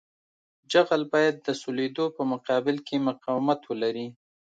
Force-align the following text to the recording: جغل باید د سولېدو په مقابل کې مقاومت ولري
جغل 0.71 1.01
باید 1.13 1.35
د 1.39 1.47
سولېدو 1.61 2.05
په 2.15 2.21
مقابل 2.31 2.77
کې 2.87 2.95
مقاومت 3.09 3.59
ولري 3.65 4.07